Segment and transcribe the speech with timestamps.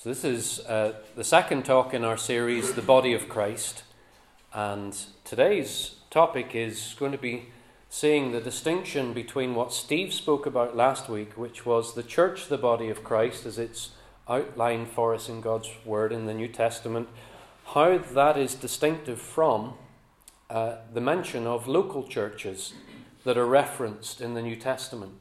[0.00, 3.82] So, this is uh, the second talk in our series, The Body of Christ.
[4.54, 7.48] And today's topic is going to be
[7.90, 12.56] seeing the distinction between what Steve spoke about last week, which was the church, the
[12.56, 13.90] body of Christ, as it's
[14.28, 17.08] outlined for us in God's Word in the New Testament,
[17.74, 19.74] how that is distinctive from
[20.48, 22.72] uh, the mention of local churches
[23.24, 25.14] that are referenced in the New Testament.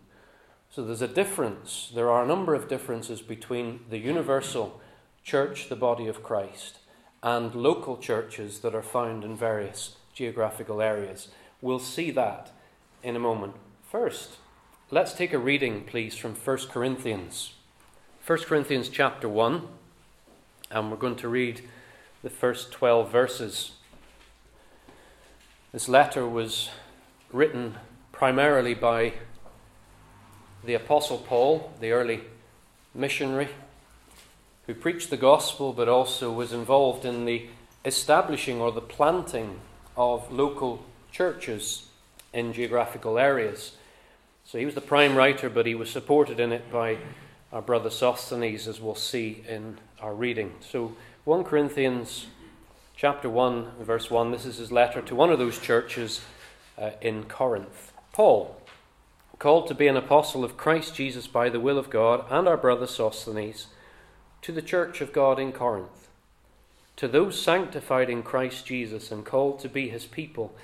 [0.78, 1.92] So there's a difference.
[1.96, 4.80] There are a number of differences between the universal
[5.24, 6.78] church, the body of Christ,
[7.24, 11.30] and local churches that are found in various geographical areas.
[11.62, 12.52] We'll see that
[13.02, 13.56] in a moment.
[13.92, 14.38] First,
[14.92, 17.56] let's take a reading, please, from 1 Corinthians.
[18.28, 19.68] 1 Corinthians chapter 1,
[20.70, 21.62] and we're going to read
[22.22, 23.72] the first 12 verses.
[25.72, 26.70] This letter was
[27.34, 27.78] written
[28.12, 29.14] primarily by
[30.68, 32.20] the Apostle Paul, the early
[32.94, 33.48] missionary,
[34.66, 37.48] who preached the gospel but also was involved in the
[37.86, 39.62] establishing or the planting
[39.96, 41.88] of local churches
[42.34, 43.78] in geographical areas.
[44.44, 46.98] So he was the prime writer, but he was supported in it by
[47.54, 50.54] our brother Sosthenes, as we'll see in our reading.
[50.60, 52.28] So 1 Corinthians
[52.98, 56.20] chapter 1, verse 1, this is his letter to one of those churches
[56.78, 57.94] uh, in Corinth.
[58.12, 58.62] Paul,
[59.40, 62.58] called to be an apostle of Christ Jesus by the will of God, and our
[62.58, 63.68] brother Sosthenes,
[64.42, 66.08] to the church of God in Corinth,
[66.96, 70.56] to those sanctified in Christ Jesus and called to be his people,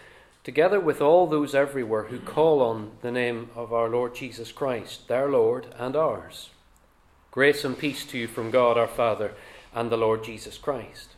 [0.44, 5.08] together with all those everywhere who call on the name of our Lord Jesus Christ,
[5.08, 6.50] their Lord and ours.
[7.32, 9.34] Grace and peace to you from God our Father
[9.74, 11.10] and the Lord Jesus Christ.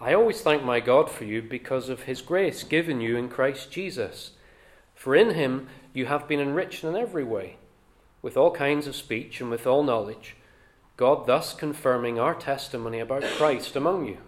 [0.00, 3.70] I always thank my God for you because of his grace given you in Christ
[3.70, 4.32] Jesus.
[4.94, 7.56] For in him you have been enriched in every way,
[8.22, 10.36] with all kinds of speech and with all knowledge,
[10.96, 14.18] God thus confirming our testimony about Christ among you.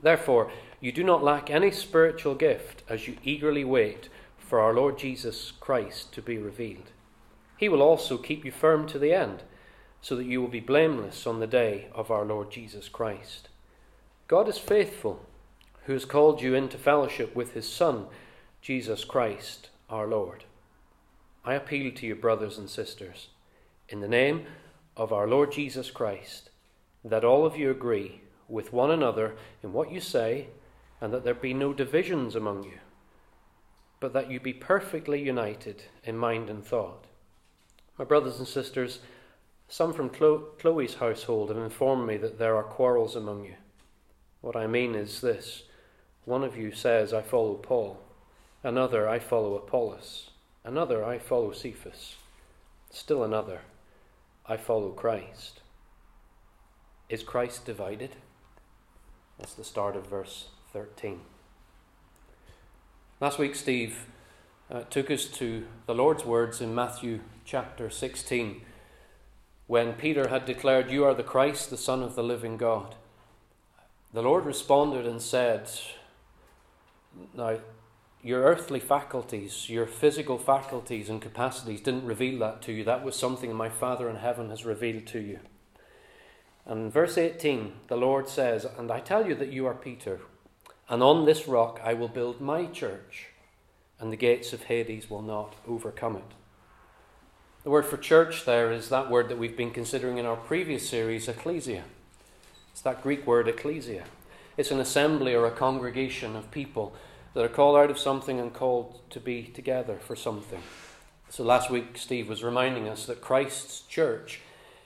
[0.00, 4.08] Therefore, you do not lack any spiritual gift as you eagerly wait
[4.38, 6.90] for our Lord Jesus Christ to be revealed.
[7.56, 9.44] He will also keep you firm to the end,
[10.00, 13.48] so that you will be blameless on the day of our Lord Jesus Christ.
[14.26, 15.24] God is faithful,
[15.84, 18.06] who has called you into fellowship with his Son,
[18.60, 20.44] Jesus Christ, our Lord.
[21.44, 23.28] I appeal to you, brothers and sisters,
[23.88, 24.46] in the name
[24.96, 26.50] of our Lord Jesus Christ,
[27.04, 30.48] that all of you agree with one another in what you say,
[31.00, 32.78] and that there be no divisions among you,
[33.98, 37.06] but that you be perfectly united in mind and thought.
[37.98, 39.00] My brothers and sisters,
[39.68, 43.54] some from Chloe's household have informed me that there are quarrels among you.
[44.42, 45.64] What I mean is this
[46.24, 47.98] one of you says, I follow Paul,
[48.62, 50.28] another, I follow Apollos
[50.64, 52.16] Another, I follow Cephas.
[52.90, 53.62] Still another,
[54.46, 55.60] I follow Christ.
[57.08, 58.16] Is Christ divided?
[59.38, 61.20] That's the start of verse 13.
[63.20, 64.06] Last week, Steve
[64.70, 68.62] uh, took us to the Lord's words in Matthew chapter 16
[69.66, 72.94] when Peter had declared, You are the Christ, the Son of the living God.
[74.12, 75.70] The Lord responded and said,
[77.34, 77.58] Now,
[78.22, 82.84] your earthly faculties, your physical faculties and capacities didn't reveal that to you.
[82.84, 85.40] That was something my Father in heaven has revealed to you.
[86.64, 90.20] And in verse 18, the Lord says, And I tell you that you are Peter,
[90.88, 93.26] and on this rock I will build my church,
[93.98, 96.34] and the gates of Hades will not overcome it.
[97.64, 100.88] The word for church there is that word that we've been considering in our previous
[100.88, 101.84] series, ecclesia.
[102.70, 104.04] It's that Greek word, ecclesia.
[104.56, 106.94] It's an assembly or a congregation of people
[107.34, 110.62] that are called out of something and called to be together for something.
[111.28, 114.40] So last week, Steve was reminding us that Christ's church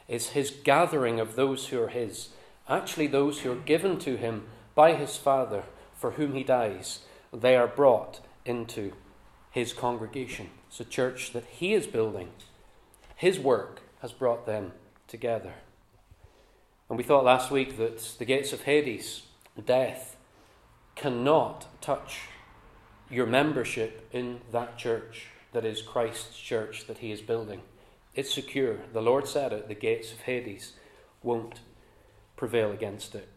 [0.07, 2.29] is his gathering of those who are his,
[2.69, 5.65] actually, those who are given to him by his Father,
[5.97, 7.01] for whom he dies.
[7.33, 8.93] They are brought into
[9.51, 10.51] his congregation.
[10.69, 12.29] It's a church that he is building.
[13.17, 14.73] His work has brought them
[15.09, 15.55] together.
[16.89, 19.23] And we thought last week that the gates of Hades,
[19.65, 20.17] death,
[20.95, 22.21] cannot touch
[23.11, 27.63] your membership in that church that is Christ's church that he is building.
[28.15, 28.79] It's secure.
[28.93, 30.73] The Lord said it, the gates of Hades
[31.23, 31.61] won't
[32.37, 33.29] prevail against it.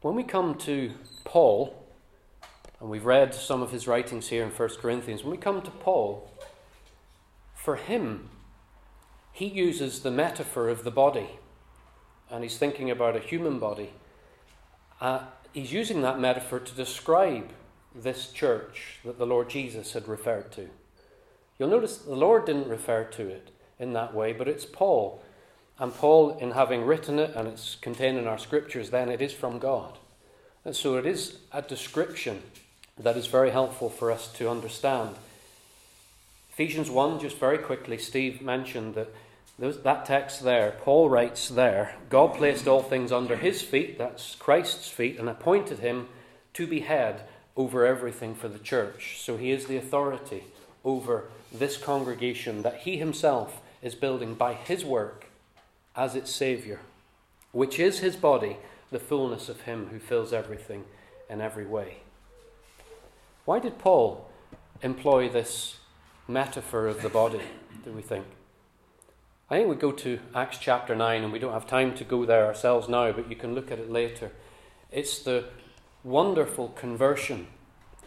[0.00, 0.92] When we come to
[1.24, 1.86] Paul,
[2.80, 5.70] and we've read some of his writings here in 1 Corinthians, when we come to
[5.70, 6.30] Paul,
[7.54, 8.30] for him,
[9.32, 11.30] he uses the metaphor of the body,
[12.30, 13.90] and he's thinking about a human body.
[15.00, 15.20] Uh,
[15.52, 17.50] he's using that metaphor to describe
[17.94, 20.68] this church that the Lord Jesus had referred to.
[21.58, 25.22] You'll notice the Lord didn't refer to it in that way, but it's Paul.
[25.78, 29.32] And Paul, in having written it, and it's contained in our scriptures, then it is
[29.32, 29.98] from God.
[30.64, 32.42] And so it is a description
[32.98, 35.16] that is very helpful for us to understand.
[36.52, 39.08] Ephesians 1, just very quickly, Steve mentioned that
[39.58, 44.88] that text there, Paul writes there, God placed all things under his feet, that's Christ's
[44.88, 46.08] feet, and appointed him
[46.54, 47.22] to be head
[47.56, 49.20] over everything for the church.
[49.20, 50.44] So he is the authority
[50.84, 55.26] over this congregation that he himself is building by his work
[55.96, 56.80] as its Saviour,
[57.52, 58.56] which is his body,
[58.90, 60.84] the fullness of him who fills everything
[61.28, 61.98] in every way.
[63.44, 64.30] Why did Paul
[64.82, 65.76] employ this
[66.28, 67.40] metaphor of the body,
[67.84, 68.24] do we think?
[69.50, 72.24] I think we go to Acts chapter 9, and we don't have time to go
[72.24, 74.30] there ourselves now, but you can look at it later.
[74.92, 75.46] It's the
[76.02, 77.46] wonderful conversion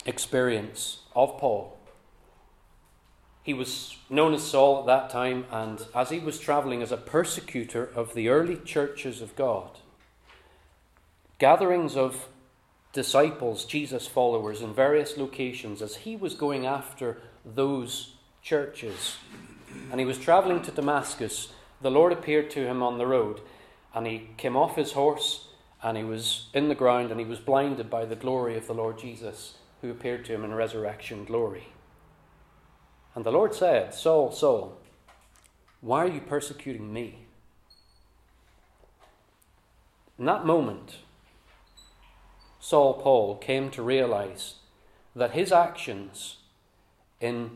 [0.06, 1.78] experience of Paul.
[3.44, 6.98] He was known as Saul at that time, and as he was traveling as a
[6.98, 9.80] persecutor of the early churches of God,
[11.40, 12.30] gatherings of
[12.94, 19.18] disciples, Jesus followers, in various locations, as he was going after those churches,
[19.92, 21.52] and he was traveling to Damascus,
[21.82, 23.42] the Lord appeared to him on the road,
[23.94, 25.50] and he came off his horse,
[25.84, 28.74] and he was in the ground, and he was blinded by the glory of the
[28.74, 31.68] Lord Jesus, who appeared to him in resurrection glory.
[33.16, 34.80] And the Lord said, Saul, Saul,
[35.82, 37.26] why are you persecuting me?
[40.18, 41.00] In that moment,
[42.60, 44.56] Saul Paul came to realize
[45.16, 46.38] that his actions
[47.20, 47.52] in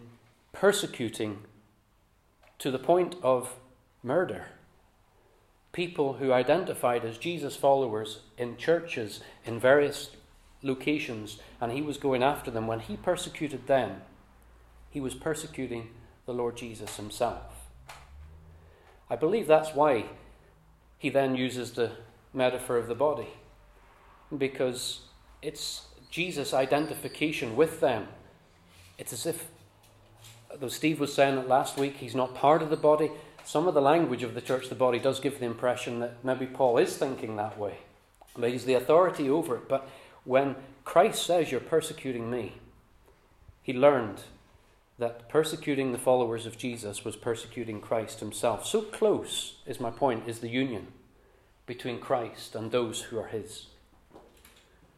[0.51, 1.45] persecuting
[2.59, 3.55] to the point of
[4.03, 4.47] murder
[5.77, 10.09] people who identified as Jesus followers in churches in various
[10.63, 14.01] locations, and he was going after them, when he persecuted them,
[14.89, 15.87] he was persecuting
[16.25, 17.69] the Lord Jesus himself.
[19.07, 20.05] I believe that's why
[20.97, 21.91] he then uses the
[22.33, 23.27] metaphor of the body,
[24.35, 25.01] because
[25.43, 28.07] it's Jesus' identification with them.
[28.97, 29.45] It's as if,
[30.59, 33.11] though Steve was saying it last week, he's not part of the body.
[33.47, 36.45] Some of the language of the church, the body, does give the impression that maybe
[36.45, 37.77] Paul is thinking that way.
[38.37, 39.69] But he's the authority over it.
[39.69, 39.87] But
[40.25, 42.57] when Christ says, You're persecuting me,
[43.63, 44.19] he learned
[44.99, 48.67] that persecuting the followers of Jesus was persecuting Christ himself.
[48.67, 50.87] So close, is my point, is the union
[51.65, 53.67] between Christ and those who are his.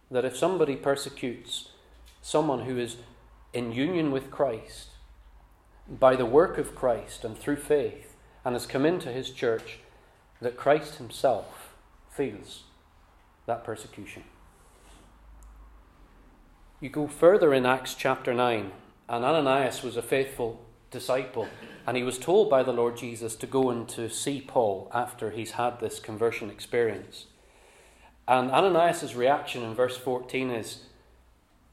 [0.09, 1.69] That if somebody persecutes
[2.23, 2.95] someone who is
[3.53, 4.87] in union with Christ
[5.87, 8.08] by the work of Christ and through faith
[8.43, 9.79] and has come into his church,
[10.41, 11.73] that Christ himself
[12.09, 12.63] feels
[13.45, 14.23] that persecution.
[16.79, 18.71] You go further in Acts chapter 9
[19.09, 21.47] and Ananias was a faithful disciple,
[21.87, 25.31] and he was told by the Lord Jesus to go and to see Paul after
[25.31, 27.25] he's had this conversion experience.
[28.27, 30.83] And Ananias' reaction in verse 14 is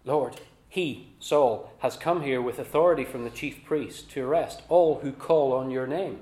[0.06, 5.00] Lord, he, Saul, has come here with authority from the chief priest to arrest all
[5.00, 6.20] who call on your name.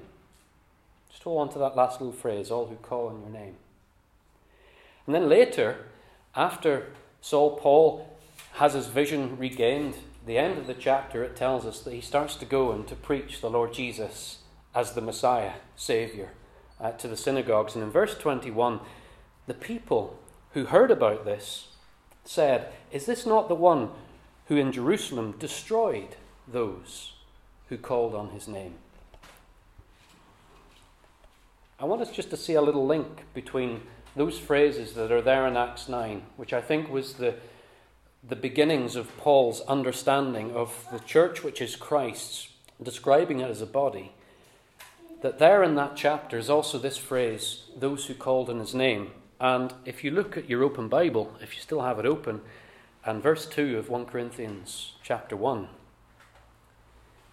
[1.25, 3.57] Hold on to that last little phrase, all who call on your name.
[5.07, 5.87] And then later,
[6.37, 6.89] after
[7.23, 8.19] Saul Paul
[8.53, 9.95] has his vision regained
[10.27, 12.95] the end of the chapter, it tells us that he starts to go and to
[12.95, 14.41] preach the Lord Jesus
[14.75, 16.33] as the Messiah, Saviour,
[16.79, 17.75] uh, to the synagogues.
[17.75, 18.81] And in verse 21,
[19.47, 20.19] the people
[20.53, 21.69] who heard about this
[22.25, 23.91] said, Is this not the one
[24.49, 26.17] who in Jerusalem destroyed
[26.47, 27.15] those
[27.71, 28.75] who called on his name?
[31.85, 33.83] I want us just to see a little link between
[34.17, 37.35] those phrases that are there in Acts 9, which I think was the
[38.27, 42.49] the beginnings of Paul's understanding of the church, which is Christ's,
[42.83, 44.13] describing it as a body,
[45.21, 49.11] that there in that chapter is also this phrase, those who called in his name.
[49.39, 52.41] And if you look at your open Bible, if you still have it open,
[53.05, 55.69] and verse 2 of 1 Corinthians chapter 1.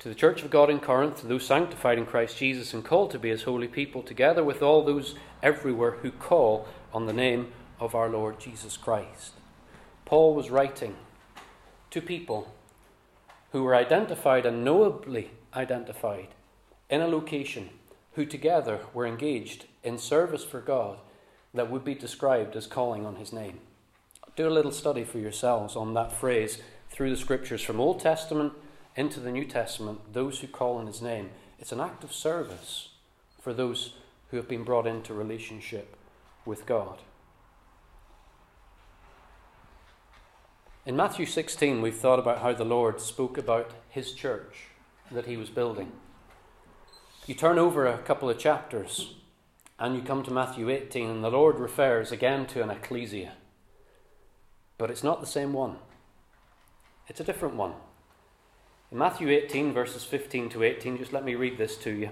[0.01, 3.19] To the church of God in Corinth, those sanctified in Christ Jesus and called to
[3.19, 7.93] be his holy people, together with all those everywhere who call on the name of
[7.93, 9.33] our Lord Jesus Christ.
[10.05, 10.95] Paul was writing
[11.91, 12.51] to people
[13.51, 16.29] who were identified and knowably identified
[16.89, 17.69] in a location,
[18.13, 20.97] who together were engaged in service for God
[21.53, 23.59] that would be described as calling on his name.
[24.35, 26.57] Do a little study for yourselves on that phrase
[26.89, 28.53] through the scriptures from Old Testament
[28.95, 31.29] into the New Testament, those who call on his name.
[31.59, 32.89] It's an act of service
[33.41, 33.93] for those
[34.29, 35.95] who have been brought into relationship
[36.45, 36.99] with God.
[40.85, 44.67] In Matthew 16, we've thought about how the Lord spoke about his church
[45.11, 45.91] that he was building.
[47.27, 49.13] You turn over a couple of chapters,
[49.77, 53.33] and you come to Matthew 18, and the Lord refers again to an ecclesia.
[54.79, 55.77] But it's not the same one,
[57.07, 57.73] it's a different one.
[58.91, 62.09] In Matthew 18, verses 15 to 18, just let me read this to you.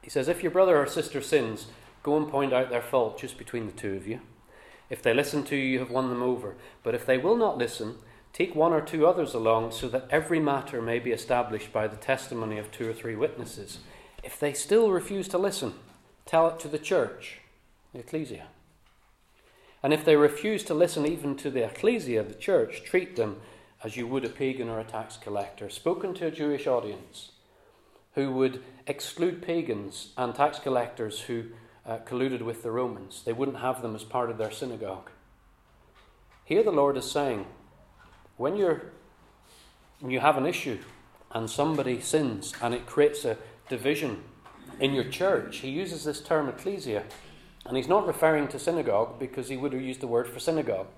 [0.00, 1.66] He says, If your brother or sister sins,
[2.02, 4.20] go and point out their fault just between the two of you.
[4.88, 6.54] If they listen to you, you have won them over.
[6.82, 7.96] But if they will not listen,
[8.32, 11.96] take one or two others along, so that every matter may be established by the
[11.96, 13.80] testimony of two or three witnesses.
[14.24, 15.74] If they still refuse to listen,
[16.24, 17.40] tell it to the church,
[17.92, 18.46] the ecclesia.
[19.82, 23.42] And if they refuse to listen even to the ecclesia, the church, treat them
[23.84, 25.68] as you would a pagan or a tax collector.
[25.68, 27.32] Spoken to a Jewish audience
[28.14, 31.44] who would exclude pagans and tax collectors who
[31.86, 33.22] uh, colluded with the Romans.
[33.24, 35.10] They wouldn't have them as part of their synagogue.
[36.44, 37.46] Here the Lord is saying,
[38.36, 38.92] when you're
[40.00, 40.78] when you have an issue
[41.30, 44.22] and somebody sins and it creates a division
[44.80, 47.04] in your church, he uses this term ecclesia.
[47.64, 50.88] And he's not referring to synagogue because he would have used the word for synagogue.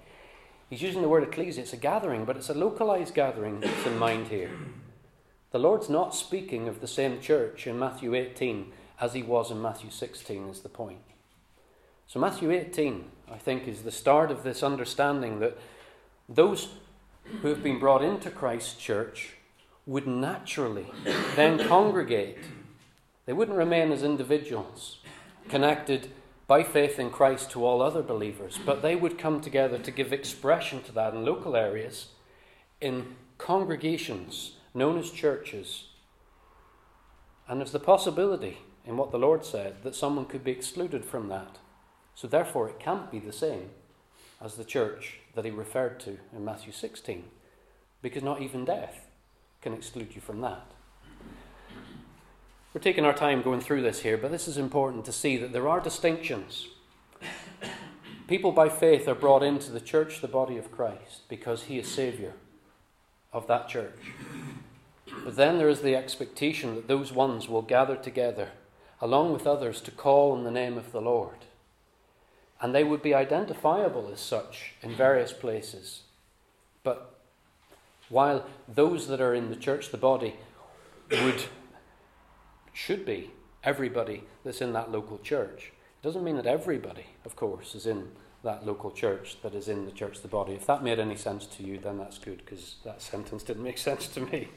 [0.71, 1.63] He's using the word ecclesia.
[1.63, 4.51] It's a gathering, but it's a localized gathering that's in mind here.
[5.51, 9.61] The Lord's not speaking of the same church in Matthew 18 as he was in
[9.63, 10.99] Matthew 16, is the point.
[12.07, 15.59] So, Matthew 18, I think, is the start of this understanding that
[16.29, 16.69] those
[17.41, 19.35] who have been brought into Christ's church
[19.87, 20.87] would naturally
[21.37, 22.39] then congregate.
[23.27, 24.99] They wouldn't remain as individuals,
[25.49, 26.11] connected
[26.47, 30.13] by faith in Christ to all other believers, but they would come together to give
[30.13, 32.09] expression to that in local areas,
[32.81, 35.87] in congregations known as churches.
[37.49, 41.29] And there's the possibility, in what the Lord said, that someone could be excluded from
[41.29, 41.59] that.
[42.15, 43.71] So therefore, it can't be the same
[44.41, 47.25] as the church that he referred to in Matthew 16,
[48.03, 49.07] because not even death
[49.63, 50.74] can exclude you from that.
[52.75, 55.53] We're taking our time going through this here, but this is important to see that
[55.53, 56.67] there are distinctions.
[58.27, 61.87] People by faith are brought into the church, the body of Christ, because he is
[61.87, 62.33] Saviour
[63.33, 64.01] of that church.
[65.23, 68.49] But then there is the expectation that those ones will gather together,
[69.01, 71.45] along with others, to call on the name of the Lord.
[72.61, 76.01] And they would be identifiable as such in various places.
[76.83, 77.21] But
[78.09, 80.35] while those that are in the church, the body,
[81.11, 81.45] would
[82.75, 83.31] should be
[83.63, 85.73] everybody that's in that local church.
[86.03, 88.11] It doesn't mean that everybody, of course, is in
[88.43, 90.53] that local church that is in the church, the body.
[90.53, 93.79] If that made any sense to you, then that's good, because that sentence didn't make
[93.91, 94.49] sense to me.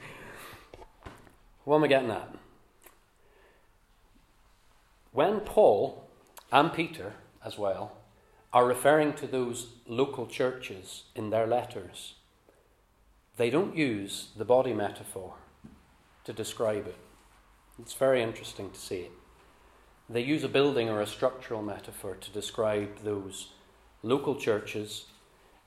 [1.63, 2.35] What am I getting at?
[5.11, 6.09] When Paul
[6.51, 7.13] and Peter,
[7.45, 7.97] as well,
[8.51, 12.15] are referring to those local churches in their letters,
[13.37, 15.35] they don't use the body metaphor
[16.23, 16.97] to describe it.
[17.79, 19.09] It's very interesting to see.
[20.09, 23.49] They use a building or a structural metaphor to describe those
[24.01, 25.05] local churches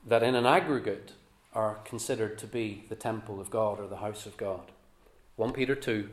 [0.04, 1.12] that, in an aggregate,
[1.52, 4.72] are considered to be the temple of God or the house of God.
[5.36, 6.08] 1 Peter 2,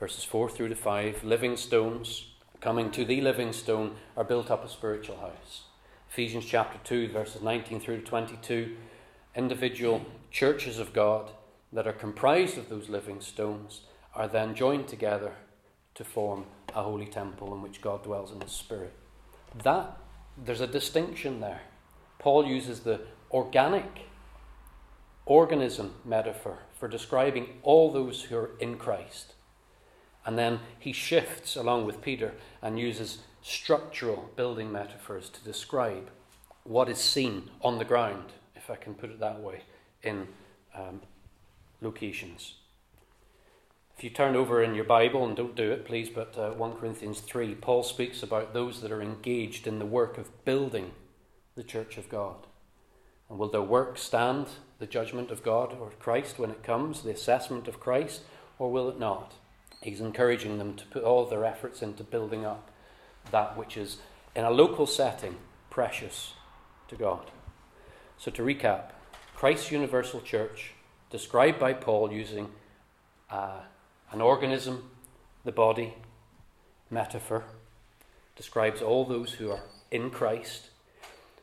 [0.00, 2.28] verses 4 through to 5 living stones,
[2.60, 5.64] coming to the living stone, are built up a spiritual house.
[6.10, 8.74] Ephesians chapter 2, verses 19 through to 22
[9.34, 11.30] individual churches of God
[11.72, 13.82] that are comprised of those living stones
[14.16, 15.32] are then joined together
[15.94, 18.92] to form a holy temple in which God dwells in His Spirit.
[19.62, 19.96] That
[20.36, 21.62] there's a distinction there.
[22.18, 24.06] Paul uses the organic
[25.26, 29.34] organism metaphor for describing all those who are in Christ.
[30.24, 36.10] And then he shifts along with Peter and uses structural building metaphors to describe
[36.64, 39.62] what is seen on the ground, if I can put it that way,
[40.02, 40.26] in
[40.74, 41.00] um,
[41.80, 42.54] locations.
[43.96, 46.74] If you turn over in your Bible, and don't do it, please, but uh, 1
[46.74, 50.90] Corinthians 3, Paul speaks about those that are engaged in the work of building
[51.54, 52.46] the church of God.
[53.30, 54.48] And will their work stand
[54.78, 58.20] the judgment of God or Christ when it comes, the assessment of Christ,
[58.58, 59.32] or will it not?
[59.80, 62.70] He's encouraging them to put all their efforts into building up
[63.30, 63.96] that which is,
[64.34, 65.36] in a local setting,
[65.70, 66.34] precious
[66.88, 67.30] to God.
[68.18, 68.90] So, to recap,
[69.34, 70.74] Christ's universal church,
[71.08, 72.50] described by Paul using
[73.30, 73.60] uh,
[74.12, 74.90] an organism,
[75.44, 75.94] the body,
[76.90, 77.44] metaphor,
[78.36, 80.70] describes all those who are in Christ.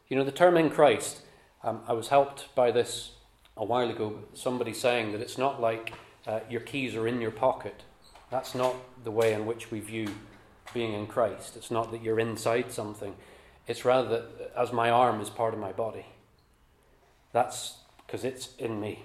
[0.08, 1.22] You know, the term in Christ,
[1.63, 3.12] um, I was helped by this
[3.55, 5.93] a while ago, somebody saying that it's not like
[6.25, 7.84] uh, your keys are in your pocket.
[8.32, 10.10] That's not the way in which we view
[10.74, 11.55] being in Christ.
[11.55, 13.15] It's not that you're inside something.
[13.67, 16.05] It's rather that as my arm is part of my body.
[17.32, 19.03] That's because it's in me.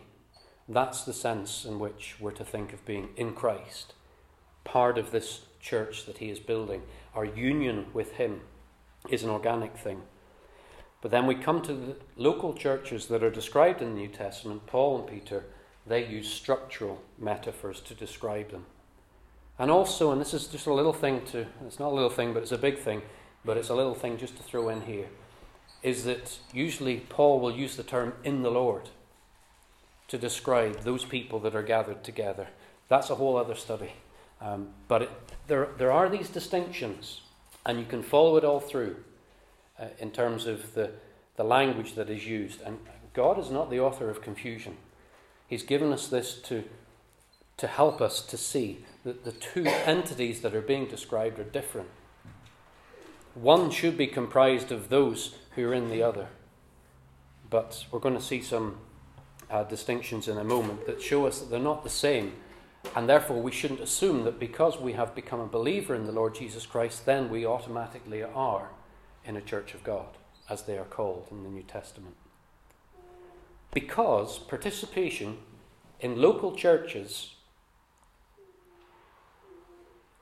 [0.69, 3.95] That's the sense in which we're to think of being in Christ,
[4.65, 6.83] part of this church that he is building.
[7.15, 8.43] Our union with him
[9.09, 10.03] is an organic thing.
[11.01, 14.67] But then we come to the local churches that are described in the New Testament,
[14.67, 15.47] Paul and Peter,
[15.87, 18.67] they use structural metaphors to describe them.
[19.59, 22.35] And also, and this is just a little thing to, it's not a little thing,
[22.35, 23.01] but it's a big thing,
[23.43, 25.09] but it's a little thing just to throw in here,
[25.83, 28.91] is that usually Paul will use the term in the Lord
[30.09, 32.49] to describe those people that are gathered together.
[32.89, 33.93] That's a whole other study.
[34.41, 35.11] Um, but it,
[35.47, 37.21] there, there are these distinctions,
[37.67, 38.97] and you can follow it all through
[39.79, 40.93] uh, in terms of the,
[41.37, 42.61] the language that is used.
[42.63, 42.79] And
[43.13, 44.77] God is not the author of confusion.
[45.47, 46.65] He's given us this to,
[47.57, 51.89] to help us to see that the two entities that are being described are different.
[53.35, 56.29] One should be comprised of those who are in the other.
[57.51, 58.79] But we're going to see some
[59.51, 62.35] uh, distinctions in a moment that show us that they're not the same.
[62.95, 66.35] And therefore, we shouldn't assume that because we have become a believer in the Lord
[66.35, 68.71] Jesus Christ, then we automatically are
[69.25, 70.17] in a church of God,
[70.49, 72.15] as they are called in the New Testament.
[73.73, 75.39] Because participation
[76.01, 77.35] in local churches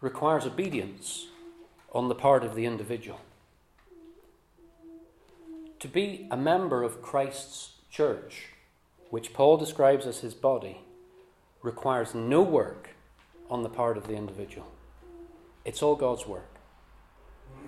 [0.01, 1.27] requires obedience
[1.93, 3.21] on the part of the individual.
[5.81, 8.49] To be a member of Christ's church,
[9.11, 10.81] which Paul describes as his body,
[11.63, 12.91] requires no work
[13.51, 14.67] on the part of the individual.
[15.65, 16.49] It's all God's work.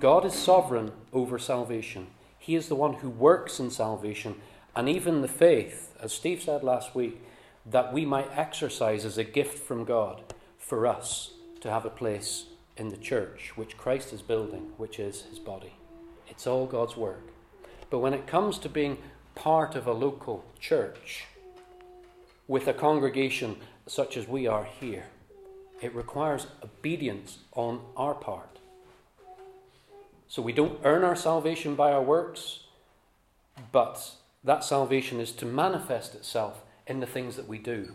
[0.00, 2.08] God is sovereign over salvation.
[2.38, 4.36] He is the one who works in salvation,
[4.76, 7.20] and even the faith, as Steve said last week,
[7.66, 10.22] that we might exercise as a gift from God
[10.58, 15.22] for us to have a place in the church which Christ is building, which is
[15.22, 15.74] his body.
[16.28, 17.32] It's all God's work.
[17.90, 18.98] But when it comes to being
[19.38, 21.24] part of a local church
[22.48, 25.06] with a congregation such as we are here,
[25.80, 28.58] it requires obedience on our part.
[30.26, 32.64] So we don't earn our salvation by our works,
[33.70, 34.10] but
[34.42, 37.92] that salvation is to manifest itself in the things that we do.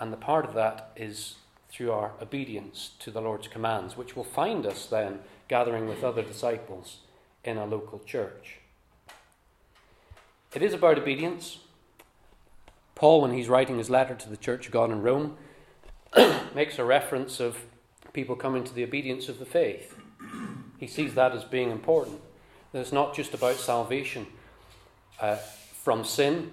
[0.00, 1.36] And the part of that is
[1.70, 6.22] through our obedience to the Lord's commands, which will find us then gathering with other
[6.22, 6.98] disciples
[7.44, 8.58] in a local church.
[10.56, 11.58] It is about obedience.
[12.94, 15.36] Paul, when he's writing his letter to the Church of God in Rome,
[16.54, 17.58] makes a reference of
[18.14, 19.94] people coming to the obedience of the faith.
[20.78, 22.22] He sees that as being important.
[22.72, 24.26] That it's not just about salvation
[25.20, 26.52] uh, from sin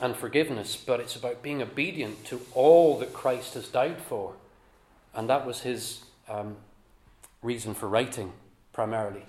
[0.00, 4.34] and forgiveness, but it's about being obedient to all that Christ has died for
[5.14, 6.56] and that was his um,
[7.42, 8.32] reason for writing
[8.72, 9.24] primarily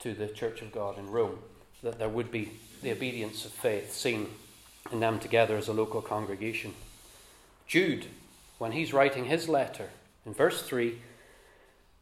[0.00, 1.38] to the Church of God in Rome,
[1.84, 2.50] that there would be
[2.84, 4.28] the obedience of faith seen
[4.92, 6.74] in them together as a local congregation.
[7.66, 8.06] Jude,
[8.58, 9.88] when he's writing his letter,
[10.26, 11.00] in verse 3,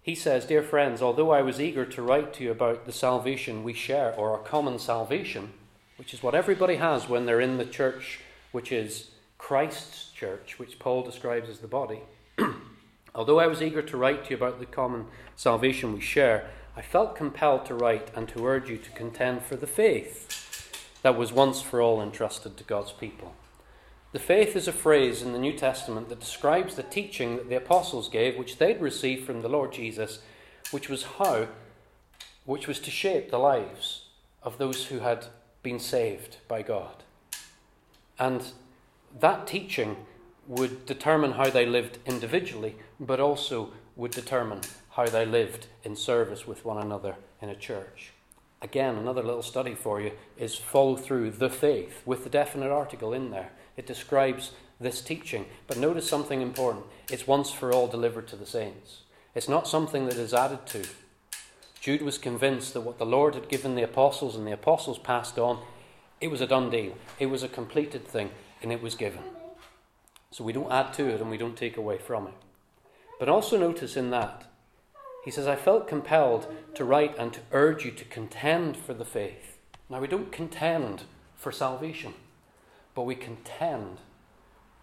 [0.03, 3.63] he says, Dear friends, although I was eager to write to you about the salvation
[3.63, 5.53] we share, or our common salvation,
[5.97, 8.19] which is what everybody has when they're in the church,
[8.51, 12.01] which is Christ's church, which Paul describes as the body.
[13.15, 16.83] Although I was eager to write to you about the common salvation we share, I
[16.83, 20.52] felt compelled to write and to urge you to contend for the faith
[21.03, 23.35] that was once for all entrusted to God's people.
[24.13, 27.57] The faith is a phrase in the New Testament that describes the teaching that the
[27.57, 30.21] apostles gave, which they'd received from the Lord Jesus,
[30.71, 31.49] which was how,
[32.45, 34.07] which was to shape the lives
[34.43, 35.27] of those who had
[35.63, 37.03] been saved by God.
[38.19, 38.43] And
[39.19, 39.97] that teaching
[40.47, 44.61] would determine how they lived individually, but also would determine
[44.91, 48.13] how they lived in service with one another in a church.
[48.63, 53.13] Again, another little study for you is follow through the faith with the definite article
[53.13, 53.51] in there.
[53.77, 55.47] It describes this teaching.
[55.67, 59.03] But notice something important it's once for all delivered to the saints,
[59.35, 60.85] it's not something that is added to.
[61.81, 65.37] Jude was convinced that what the Lord had given the apostles and the apostles passed
[65.37, 65.59] on,
[66.21, 66.97] it was a done deal.
[67.19, 68.31] It was a completed thing,
[68.63, 69.23] and it was given.
[70.31, 72.35] So we don't add to it and we don't take away from it.
[73.19, 74.45] But also notice in that,
[75.25, 79.05] he says, I felt compelled to write and to urge you to contend for the
[79.05, 79.59] faith.
[79.89, 81.05] Now, we don't contend
[81.37, 82.15] for salvation,
[82.95, 83.99] but we contend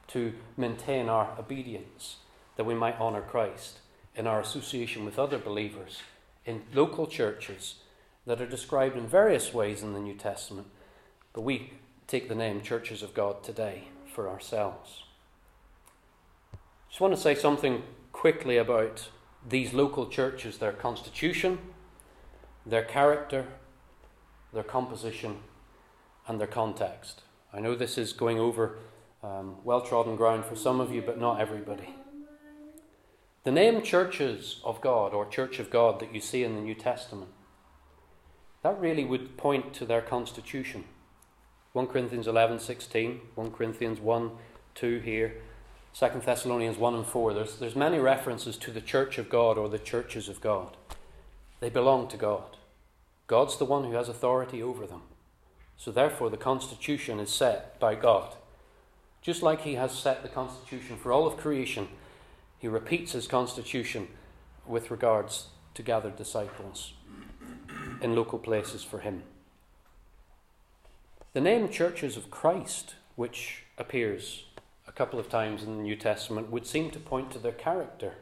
[0.07, 2.17] to maintain our obedience
[2.55, 3.79] that we might honour Christ
[4.15, 6.01] in our association with other believers
[6.45, 7.75] in local churches
[8.25, 10.67] that are described in various ways in the New Testament,
[11.33, 11.73] but we
[12.07, 15.03] take the name Churches of God today for ourselves.
[16.89, 19.09] Just want to say something quickly about
[19.49, 21.59] these local churches, their constitution,
[22.65, 23.47] their character,
[24.53, 25.37] their composition,
[26.27, 27.21] and their context.
[27.51, 28.77] I know this is going over
[29.23, 31.95] um, well trodden ground for some of you, but not everybody.
[33.43, 36.75] The name churches of God or Church of God that you see in the New
[36.75, 37.31] Testament,
[38.63, 40.83] that really would point to their constitution.
[41.73, 44.31] 1 Corinthians 11, 16, 1 Corinthians 1,
[44.75, 45.41] 2 here,
[45.99, 47.33] 2 Thessalonians 1 and 4.
[47.33, 50.77] There's, there's many references to the church of God or the churches of God.
[51.59, 52.55] They belong to God.
[53.27, 55.01] God's the one who has authority over them.
[55.75, 58.35] So therefore, the constitution is set by God.
[59.21, 61.89] Just like He has set the constitution for all of creation,
[62.59, 64.07] He repeats His constitution
[64.65, 66.93] with regards to gathered disciples
[68.01, 69.23] in local places for Him.
[71.33, 74.45] The name Churches of Christ, which appears
[74.89, 78.15] a couple of times in the New Testament, would seem to point to their character.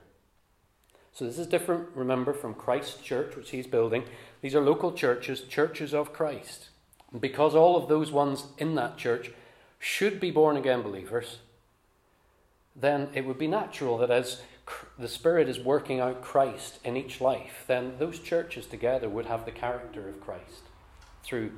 [1.14, 4.04] So this is different, remember, from Christ's church, which he's building.
[4.42, 6.70] These are local churches, churches of Christ.
[7.12, 9.32] And because all of those ones in that church
[9.80, 11.40] should be born again believers,
[12.76, 14.42] then it would be natural that as
[15.00, 19.46] the Spirit is working out Christ in each life, then those churches together would have
[19.46, 20.64] the character of Christ
[21.24, 21.52] through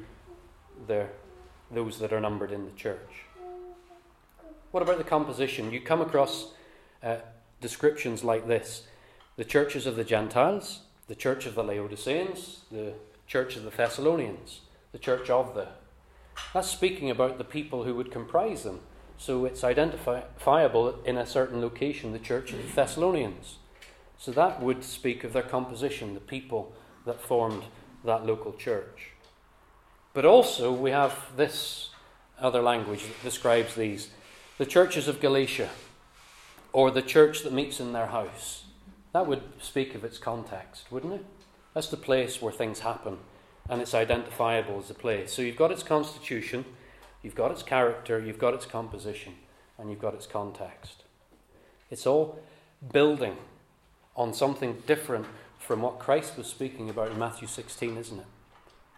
[0.88, 1.10] their,
[1.72, 3.26] those that are numbered in the church.
[4.72, 5.72] What about the composition?
[5.72, 6.52] You come across
[7.02, 7.18] uh,
[7.60, 8.84] descriptions like this
[9.36, 12.94] the churches of the Gentiles, the church of the Laodiceans, the
[13.26, 15.70] church of the Thessalonians, the church of the.
[16.54, 18.82] That's speaking about the people who would comprise them.
[19.18, 23.58] So it's identifiable in a certain location, the church of the Thessalonians.
[24.18, 26.74] So that would speak of their composition, the people
[27.06, 27.64] that formed
[28.06, 29.14] that local church.
[30.14, 31.90] But also, we have this
[32.40, 34.10] other language that describes these
[34.60, 35.70] the churches of Galatia,
[36.74, 38.66] or the church that meets in their house.
[39.14, 41.26] That would speak of its context, wouldn't it?
[41.74, 43.20] That's the place where things happen,
[43.70, 45.32] and it's identifiable as a place.
[45.32, 46.66] So you've got its constitution,
[47.24, 49.36] you've got its character, you've got its composition,
[49.78, 51.04] and you've got its context.
[51.90, 52.38] It's all
[52.92, 53.38] building
[54.18, 55.26] on something different
[55.58, 58.26] from what Christ was speaking about in Matthew 16, isn't it?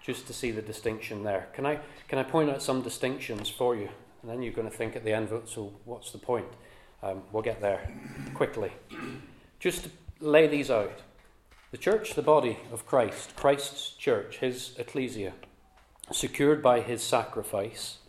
[0.04, 1.50] Just to see the distinction there.
[1.54, 3.89] Can I, can I point out some distinctions for you?
[4.21, 6.45] And then you're going to think at the end, so what's the point?
[7.01, 7.91] Um, we'll get there
[8.34, 8.71] quickly.
[9.60, 10.99] Just to lay these out.
[11.71, 15.34] The church, the body of Christ, Christ's church, his ecclesia,
[16.12, 17.99] secured by his sacrifice,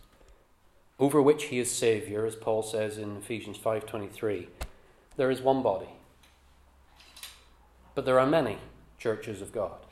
[0.99, 4.47] over which he is Saviour, as Paul says in Ephesians 5.23,
[5.15, 5.89] there is one body.
[7.95, 8.57] But there are many
[8.99, 9.82] churches of God.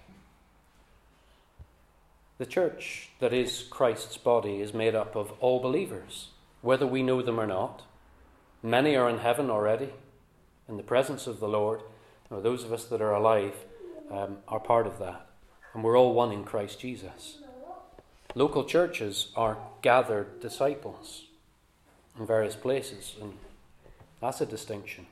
[2.41, 6.29] The church that is Christ's body is made up of all believers,
[6.63, 7.83] whether we know them or not.
[8.63, 9.89] Many are in heaven already,
[10.67, 11.81] in the presence of the Lord,
[12.31, 13.53] those of us that are alive
[14.09, 15.27] um, are part of that.
[15.75, 17.37] And we're all one in Christ Jesus.
[18.33, 21.25] Local churches are gathered disciples
[22.19, 23.33] in various places, and
[24.19, 25.05] that's a distinction.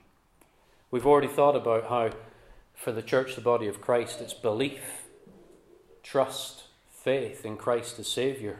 [0.89, 2.10] We've already thought about how,
[2.74, 5.04] for the church, the body of Christ, it's belief,
[6.02, 6.63] trust,
[7.04, 8.60] faith in Christ as Saviour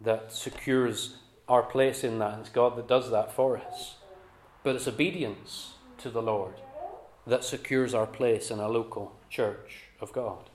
[0.00, 1.16] that secures
[1.48, 2.38] our place in that.
[2.40, 3.96] It's God that does that for us.
[4.62, 6.54] But it's obedience to the Lord
[7.26, 10.50] that secures our place in a local church of God.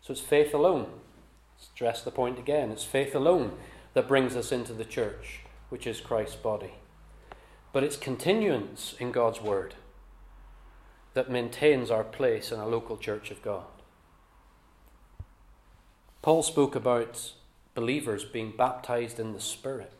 [0.00, 0.86] So it's faith alone.
[1.58, 2.70] Stress the point again.
[2.70, 3.52] It's faith alone
[3.94, 6.72] that brings us into the church, which is Christ's body.
[7.72, 9.74] But it's continuance in God's Word
[11.14, 13.64] that maintains our place in a local church of God.
[16.24, 17.32] Paul spoke about
[17.74, 19.92] believers being baptized in the Spirit.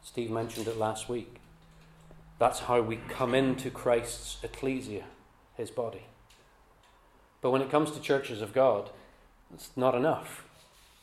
[0.00, 1.40] Steve mentioned it last week.
[2.38, 5.02] That's how we come into Christ's ecclesia,
[5.56, 6.04] his body.
[7.40, 8.90] But when it comes to churches of God,
[9.52, 10.44] it's not enough.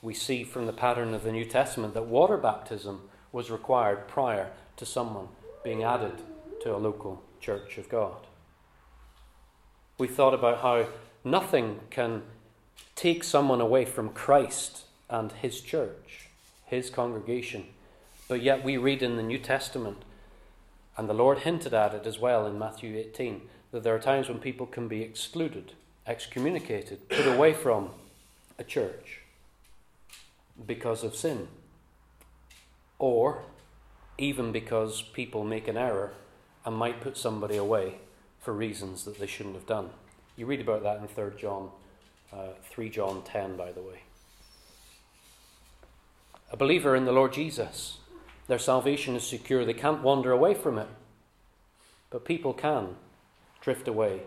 [0.02, 3.02] We see from the pattern of the New Testament that water baptism
[3.34, 5.28] was required prior to someone
[5.62, 6.22] being added
[6.64, 8.28] to a local church of God.
[9.98, 10.88] We thought about how
[11.26, 12.22] nothing can
[12.96, 16.30] take someone away from Christ and his church,
[16.65, 17.65] his congregation.
[18.28, 20.04] But yet we read in the New Testament
[20.98, 24.28] and the Lord hinted at it as well in Matthew 18 that there are times
[24.28, 25.74] when people can be excluded,
[26.06, 27.92] excommunicated, put away from
[28.58, 29.22] a church
[30.68, 31.48] because of sin.
[32.98, 33.44] Or
[34.18, 36.12] even because people make an error
[36.65, 37.96] and might put somebody away
[38.42, 39.89] for reasons that they shouldn't have done.
[40.36, 41.70] You read about that in 3 John,
[42.34, 44.04] uh, 3 John 10, by the way.
[46.52, 48.00] A believer in the Lord Jesus
[48.50, 49.63] their salvation is secure.
[49.63, 50.88] They can't wander away from it.
[52.10, 52.96] But people can
[53.62, 54.22] drift away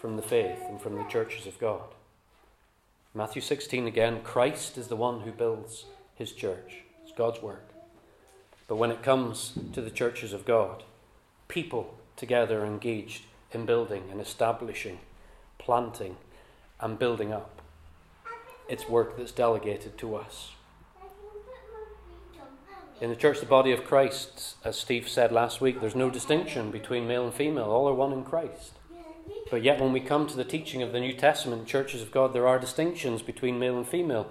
[0.00, 1.82] from the faith and from the churches of God.
[3.12, 7.68] Matthew 16 again Christ is the one who builds his church, it's God's work.
[8.68, 10.84] But when it comes to the churches of God,
[11.48, 15.00] people together engaged in building and establishing,
[15.58, 16.16] planting,
[16.80, 17.62] and building up.
[18.68, 20.52] It's work that's delegated to us.
[23.00, 26.70] In the church, the body of Christ, as Steve said last week, there's no distinction
[26.70, 27.66] between male and female.
[27.70, 28.72] All are one in Christ.
[29.50, 32.32] But yet, when we come to the teaching of the New Testament, churches of God,
[32.32, 34.30] there are distinctions between male and female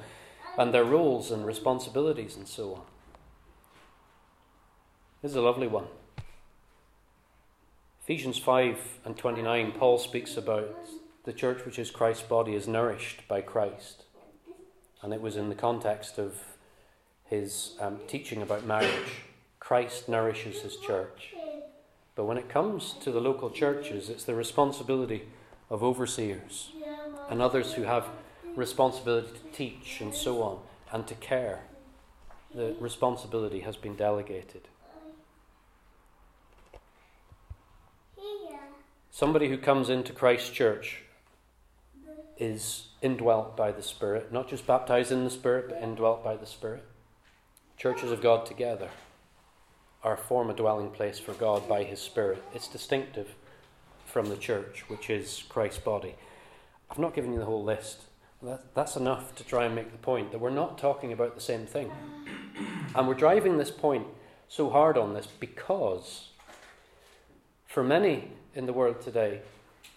[0.58, 2.82] and their roles and responsibilities and so on.
[5.22, 5.86] This is a lovely one.
[8.04, 10.76] Ephesians 5 and 29, Paul speaks about
[11.28, 14.06] the church which is Christ's body is nourished by Christ.
[15.02, 16.40] And it was in the context of
[17.26, 19.26] his um, teaching about marriage.
[19.60, 21.36] Christ nourishes his church.
[22.16, 25.28] But when it comes to the local churches, it's the responsibility
[25.70, 26.72] of overseers
[27.30, 28.06] and others who have
[28.56, 30.60] responsibility to teach and so on
[30.94, 31.60] and to care.
[32.56, 34.70] The responsibility has been delegated.
[39.12, 41.04] Somebody who comes into Christ's church
[42.40, 46.46] is indwelt by the Spirit, not just baptized in the Spirit, but indwelt by the
[46.46, 46.84] Spirit.
[47.78, 48.90] Churches of God together
[50.04, 52.44] are form a dwelling place for God by His Spirit.
[52.54, 53.36] It's distinctive
[54.06, 56.16] from the church, which is Christ's body.
[56.90, 58.04] I've not given you the whole list.
[58.42, 61.42] That, that's enough to try and make the point that we're not talking about the
[61.42, 61.92] same thing.
[62.96, 64.08] And we're driving this point
[64.48, 66.30] so hard on this because
[67.66, 69.42] for many, in the world today,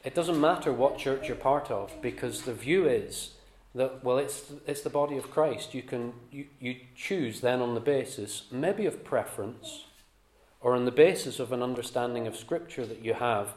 [0.02, 3.32] it doesn't matter what church you're part of because the view is
[3.74, 7.74] that well it's it's the body of Christ you can you, you choose then on
[7.74, 9.84] the basis maybe of preference
[10.60, 13.54] or on the basis of an understanding of scripture that you have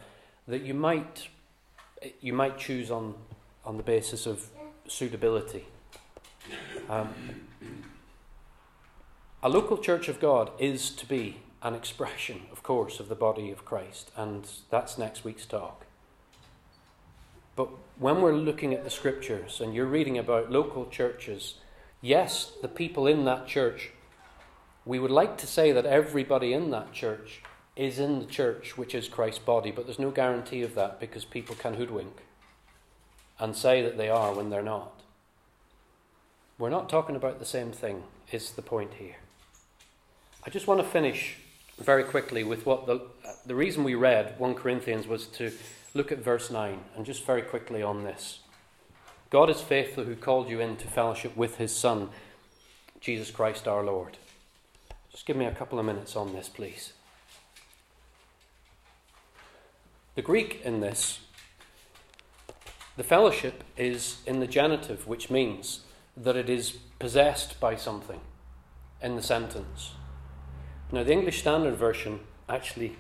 [0.48, 1.30] that you might
[2.22, 3.16] you might choose on
[3.66, 4.48] on the basis of
[4.88, 5.66] suitability
[6.90, 7.14] um,
[9.42, 13.52] a local church of God is to be an expression, of course, of the body
[13.52, 15.86] of Christ, and that's next week's talk.
[17.56, 21.56] But when we're looking at the scriptures and you're reading about local churches,
[22.02, 23.92] yes, the people in that church,
[24.86, 27.42] we would like to say that everybody in that church
[27.76, 31.26] is in the church, which is Christ's body, but there's no guarantee of that because
[31.26, 32.24] people can hoodwink
[33.40, 35.02] and say that they are when they're not.
[36.60, 39.16] We're not talking about the same thing, is the point here.
[40.46, 41.38] I just want to finish
[41.80, 43.02] very quickly with what the,
[43.46, 45.52] the reason we read 1 Corinthians was to
[45.94, 48.40] look at verse 9 and just very quickly on this.
[49.30, 52.10] God is faithful who called you into fellowship with his Son,
[53.00, 54.18] Jesus Christ our Lord.
[55.12, 56.94] Just give me a couple of minutes on this, please.
[60.16, 61.20] The Greek in this,
[62.96, 65.82] the fellowship is in the genitive, which means
[66.16, 68.20] that it is possessed by something
[69.02, 69.94] in the sentence.
[70.92, 72.96] Now, the English Standard Version actually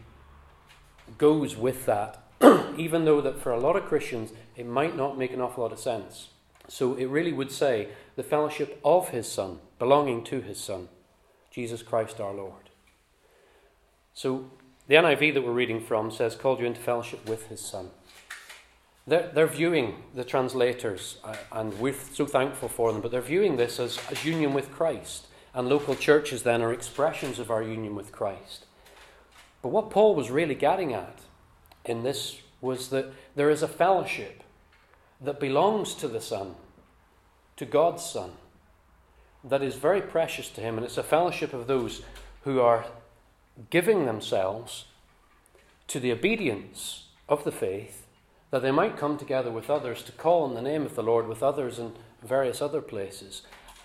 [1.19, 2.23] goes with that,
[2.77, 5.71] even though that for a lot of Christians it might not make an awful lot
[5.71, 6.29] of sense.
[6.67, 10.89] So it really would say the fellowship of his Son, belonging to his Son,
[11.51, 12.69] Jesus Christ our Lord.
[14.13, 14.51] So
[14.88, 17.89] the NIV that we're reading from says, called you into fellowship with his Son.
[19.06, 23.58] They're, they're viewing the translators, uh, and we're so thankful for them, but they're viewing
[23.58, 25.27] this as, as union with Christ.
[25.53, 28.65] And local churches then are expressions of our union with Christ.
[29.62, 31.19] But what Paul was really getting at
[31.86, 34.43] in this was that there is a fellowship
[35.22, 36.56] that belongs to the Son,
[37.58, 38.32] to God's Son,
[39.43, 40.78] that is very precious to Him.
[40.78, 42.02] And it's a fellowship of those
[42.43, 42.86] who are
[43.69, 44.86] giving themselves
[45.88, 48.06] to the obedience of the faith
[48.52, 51.28] that they might come together with others to call on the name of the Lord
[51.28, 53.41] with others in various other places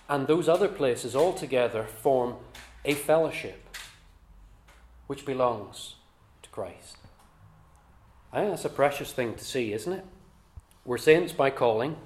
[0.09, 2.37] and those other places all together form
[2.85, 3.77] a fellowship
[5.07, 5.97] which belongs
[6.43, 6.98] to Christ.
[8.33, 10.05] I think that's a precious thing to see, isn't it?
[10.85, 11.97] We're saints by calling,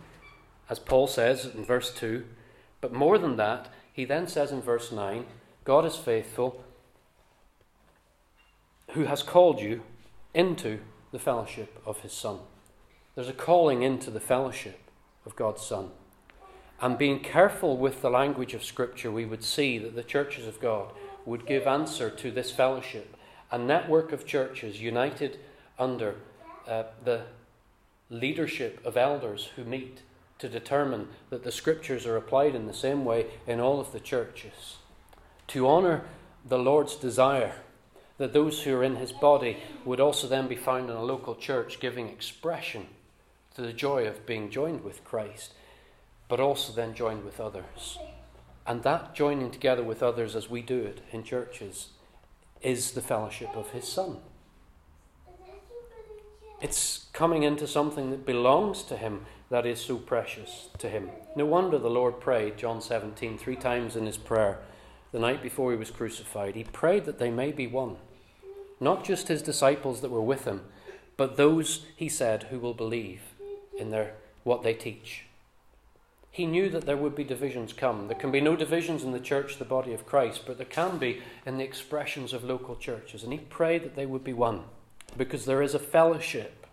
[0.68, 2.24] as Paul says in verse 2,
[2.80, 5.26] but more than that, he then says in verse 9,
[5.64, 6.64] God is faithful,
[8.90, 9.82] who has called you
[10.35, 10.80] into
[11.12, 12.38] the fellowship of his Son.
[13.14, 14.80] There's a calling into the fellowship
[15.26, 15.90] of God's Son.
[16.80, 20.61] And being careful with the language of Scripture, we would see that the churches of
[20.61, 20.92] God
[21.24, 23.16] would give answer to this fellowship,
[23.50, 25.38] a network of churches united
[25.78, 26.16] under
[26.66, 27.22] uh, the
[28.11, 30.00] leadership of elders who meet
[30.38, 34.00] to determine that the Scriptures are applied in the same way in all of the
[34.00, 34.76] churches.
[35.48, 36.04] To honour
[36.44, 37.54] the Lord's desire
[38.18, 41.35] that those who are in His body would also then be found in a local
[41.35, 42.87] church giving expression
[43.54, 45.52] to the joy of being joined with Christ
[46.32, 47.98] but also then joined with others.
[48.66, 51.88] And that joining together with others as we do it in churches
[52.62, 54.16] is the fellowship of His Son.
[56.62, 61.11] It's coming into something that belongs to Him that is so precious to Him.
[61.35, 64.61] No wonder the Lord prayed, John 17, three times in His prayer
[65.11, 66.55] the night before He was crucified.
[66.55, 67.96] He prayed that they may be one.
[68.79, 70.61] Not just His disciples that were with Him,
[71.16, 73.22] but those, He said, who will believe
[73.77, 75.25] in their, what they teach.
[76.31, 78.07] He knew that there would be divisions come.
[78.07, 80.98] There can be no divisions in the church, the body of Christ, but there can
[80.98, 83.25] be in the expressions of local churches.
[83.25, 84.62] And he prayed that they would be one
[85.16, 86.66] because there is a fellowship,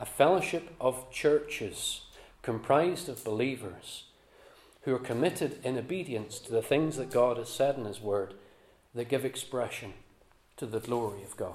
[0.00, 2.02] a fellowship of churches
[2.42, 4.04] comprised of believers
[4.82, 8.34] who are committed in obedience to the things that God has said in His Word
[8.94, 9.92] that give expression
[10.56, 11.54] to the glory of God.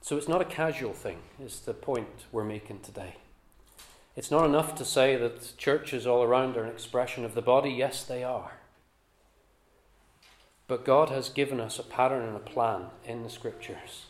[0.00, 3.16] So it's not a casual thing, is the point we're making today.
[4.16, 7.70] It's not enough to say that churches all around are an expression of the body.
[7.70, 8.52] Yes, they are.
[10.66, 14.06] But God has given us a pattern and a plan in the Scriptures.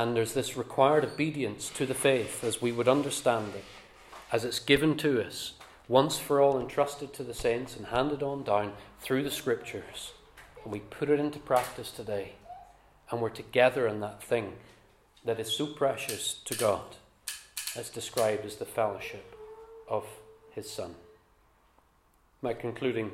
[0.00, 3.64] And there's this required obedience to the faith as we would understand it,
[4.32, 5.52] as it's given to us,
[5.88, 10.12] once for all entrusted to the saints and handed on down through the Scriptures.
[10.64, 12.32] And we put it into practice today.
[13.10, 14.54] And we're together in that thing
[15.26, 16.96] that is so precious to God
[17.76, 19.36] as described as the fellowship
[19.86, 20.06] of
[20.52, 20.94] his Son.
[22.40, 23.10] My concluding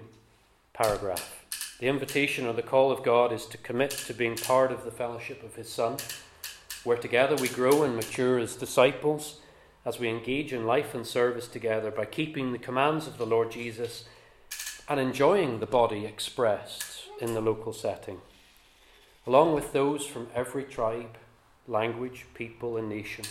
[0.72, 1.44] paragraph.
[1.80, 4.92] The invitation or the call of God is to commit to being part of the
[4.92, 5.96] fellowship of his Son,
[6.86, 9.40] where together we grow and mature as disciples
[9.84, 13.50] as we engage in life and service together by keeping the commands of the Lord
[13.50, 14.04] Jesus
[14.88, 18.20] and enjoying the body expressed in the local setting,
[19.26, 21.18] along with those from every tribe,
[21.66, 23.24] language, people, and nation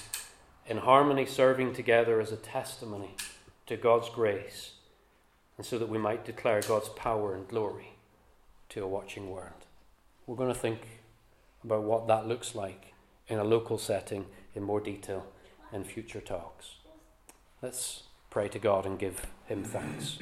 [0.67, 3.15] in harmony, serving together as a testimony
[3.67, 4.73] to God's grace,
[5.55, 7.93] and so that we might declare God's power and glory
[8.67, 9.63] to a watching world.
[10.27, 10.81] We're going to think
[11.63, 12.91] about what that looks like
[13.27, 15.25] in a local setting in more detail
[15.71, 16.75] in future talks.
[17.61, 20.19] Let's pray to God and give Him thanks.